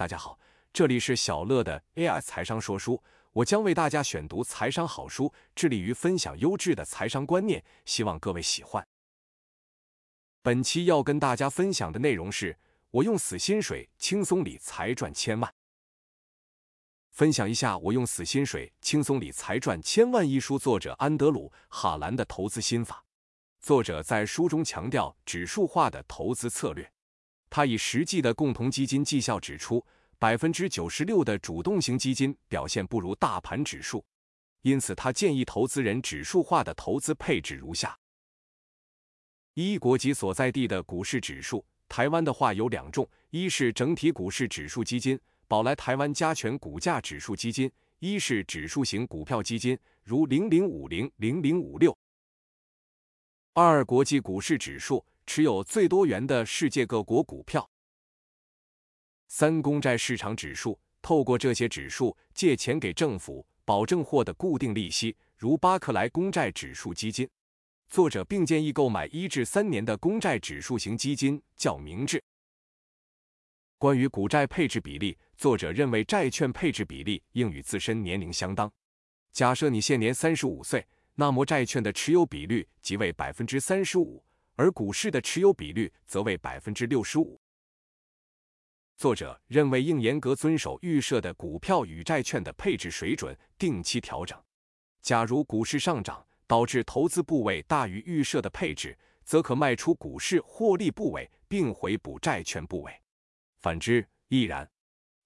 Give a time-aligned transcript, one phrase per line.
[0.00, 0.38] 大家好，
[0.72, 3.02] 这里是小乐的 AI 财商说书，
[3.32, 8.82] 我将为大家选读财商好书，致力于分享优质的财商观念，希望各位喜欢。
[10.40, 12.58] 本期要跟大家分享的内容是
[12.92, 15.52] 我用死薪水轻松理财赚千万。
[17.10, 23.04] 分享一下我用死薪水轻松理财赚千万一书作者安德鲁·哈兰的投资心法。
[23.60, 26.90] 作者在书中强调指数化的投资策略，
[27.50, 29.84] 他以实际的共同基金绩效指出，
[30.20, 34.04] 百分之九十六的主动型基金表现不如大盘指数，
[34.62, 37.98] 因此他建议投资人指数化的投资配置如下：
[39.54, 51.96] 一、国籍所在地的股市指数，台湾的话有两种，一是整体股市指数基金，宝来台湾加权股价指数基金；一是指数型股票基金，如零零五零、零零五六。
[53.54, 57.70] 二、国际股市指数持有最多元的世界各国股票。
[59.28, 67.30] 三、公债市场指数，透过这些指数借钱给政府，保证获得固定利息，如巴克莱公债指数基金。
[67.88, 72.20] 作者并建议购买一至三年的公债指数型基金，较明智。
[73.78, 78.68] 关于股债配置比例，作者认为债券配置比例应与自身年龄相当。
[79.30, 80.84] 假设你现年三十五岁。
[81.16, 84.24] 那么债券的持有比率即为百分之三十五，
[84.56, 87.40] 而股市的持有比率则为百分之六十五。
[88.96, 94.38] 作者认为应严格遵守预设的股票与债券的配置水准，定期调整。
[95.00, 102.92] 假如股市上涨导致投资部位大于预设的配置，则可卖出股市获利部位，并回补债券部位。
[103.60, 104.70] 反之亦然。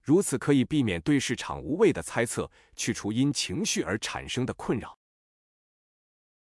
[0.01, 4.95] 如此可以避免对市场无谓的猜测，去除因情绪而产生的困扰。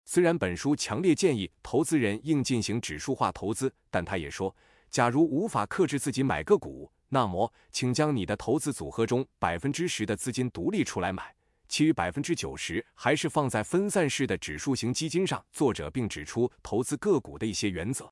[0.08, 4.54] 虽然本书强烈建议投资人应进行指数化投资，但他也说，
[4.88, 11.34] 假如无法克制自己买个股，那么请将你的投资组合中百分之十的资金独立出来买，
[11.68, 15.44] 其余百分之九十还是放在分散式的指数型基金上。
[15.50, 18.08] 作者并指出投资个股的一些原则：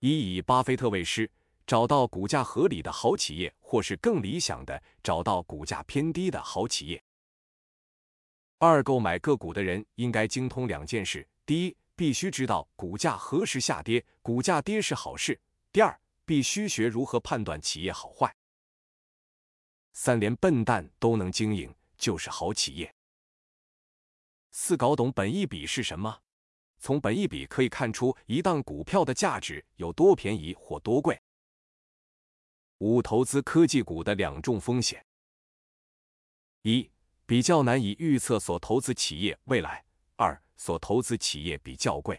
[0.00, 1.30] 一、以巴菲特为师，
[1.66, 7.02] 找到股价合理的好企业，或是更理想的，找到股价偏低的好企业。
[8.58, 15.34] 二、购买个股的人应该精通两件事：第一，必须知道股价何时下跌，股价跌是好事；
[15.70, 18.34] 第二，必须学如何判断企业好坏。
[19.92, 22.94] 三、连笨蛋都能经营，就是好企业。
[24.52, 26.22] 四、搞懂本益比是什么？
[26.78, 31.20] 从本益比可以看出一档股票的价值有多便宜或多贵。
[32.78, 35.04] 五、投资科技股的两重风险：
[36.62, 36.90] 一。
[37.26, 39.84] 比较难以预测所投资企业未来。
[40.14, 42.18] 二，所投资企业比较贵。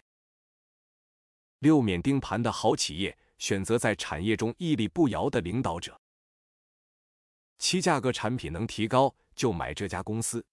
[1.60, 5.98] 六，免盯盘的好企业，选择在产业中屹立不摇的领导者。
[7.58, 10.44] 七，价格产品能提高就买这家公司，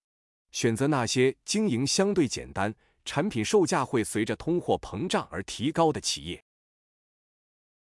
[0.52, 2.74] 选择那些经营相对简单、
[3.04, 6.44] 产品售价会随着通货膨胀而提高的企业。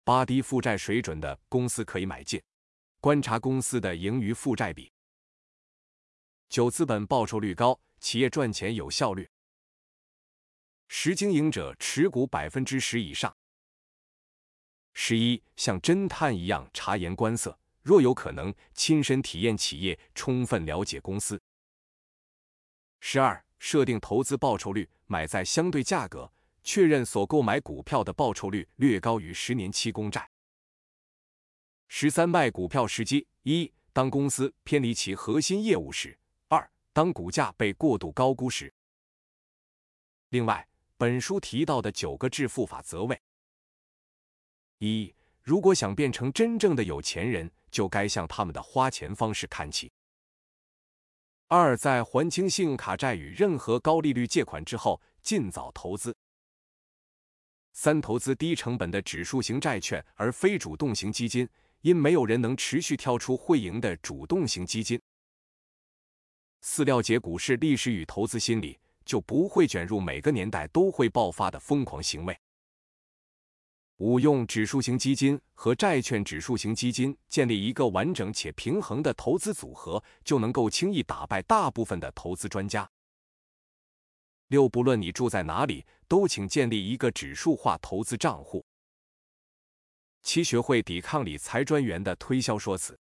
[0.04, 2.40] 八，低负债水准的公司可以买进，
[3.00, 4.92] 观察公司的盈余负债比。
[6.50, 9.30] 九、资本报酬率高，企业赚钱有效率。
[10.88, 13.38] 十、经营者持股百分之十以上。
[14.96, 21.40] 十一、像侦探一样察言观色，若有可能，亲身体验企业，充分了解公司。
[23.00, 26.34] 十二、设定投资报酬率，买在相对价格，
[26.64, 30.28] 确认所购买股票的报酬率略高于十年期公债。
[31.88, 36.19] 十三、卖股票时机：一、当公司偏离其核心业务时。
[37.00, 38.74] 当股价被过度高估时，
[40.32, 40.68] 另外，
[40.98, 43.22] 本书提到的九个致富法则为：
[44.80, 49.90] 一、如果想变成真正的有钱人，就该向他们的花钱方式看齐；
[51.48, 56.12] 二、在还清信用卡债与任何高利率借款之后，尽早投资；
[57.72, 61.48] 三、投资低成本的指数型债券而非主动型基金，
[61.80, 65.02] 因没有人能持续挑出会赢的主动型基金。
[66.62, 72.38] 四了解股市历史与投资心理，就不会卷入每个年代都会爆发的疯狂行为。
[73.98, 82.90] 五用指数型基金和债券指数型基金建立一个完整且平衡的投资组合，就能够轻易打败大部分的投资专家。
[84.48, 88.66] 六不论你住在哪里，都请建立一个指数化投资账户。
[90.24, 92.98] 七学会抵抗理财专员的推销说辞。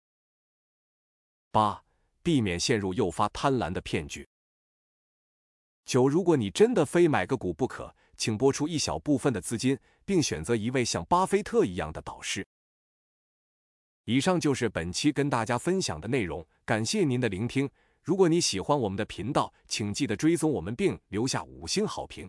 [1.51, 1.84] 八。
[2.25, 4.27] 避免陷入诱发贪婪的骗局。
[5.85, 12.43] 九，如果你真的非买个股不可，请拨出一小部分的资金，并选择一位像巴菲特一样的导师。
[14.05, 17.69] 以上就是本期跟大家分享的内容，感谢您的聆听。
[18.01, 22.23] 如果你喜欢我们的频道，请记得追踪我们并留下五星好评。